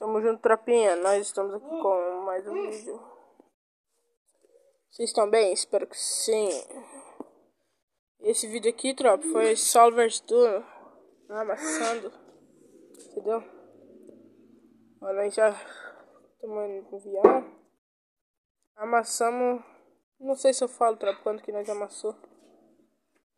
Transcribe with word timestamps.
Tamo 0.00 0.18
junto, 0.22 0.40
tropinha. 0.40 0.96
Nós 0.96 1.26
estamos 1.26 1.52
aqui 1.52 1.68
com 1.68 2.22
mais 2.24 2.48
um 2.48 2.54
vídeo. 2.54 2.98
Vocês 4.90 5.10
estão 5.10 5.28
bem? 5.28 5.52
Espero 5.52 5.86
que 5.86 5.98
sim. 5.98 6.48
Esse 8.20 8.46
vídeo 8.46 8.70
aqui, 8.70 8.94
tropa, 8.94 9.22
foi 9.30 9.54
Solvers 9.56 10.18
Tour 10.20 10.64
amassando. 11.28 12.10
Entendeu? 13.10 13.44
Olha, 15.02 15.20
aí 15.20 15.30
já 15.30 15.50
estamos 15.50 16.70
indo 16.70 16.98
viado. 17.00 17.54
Amassamos. 18.76 19.62
Não 20.18 20.34
sei 20.34 20.54
se 20.54 20.64
eu 20.64 20.68
falo, 20.68 20.96
tropa, 20.96 21.20
quanto 21.22 21.42
que 21.42 21.52
nós 21.52 21.68
amassou. 21.68 22.16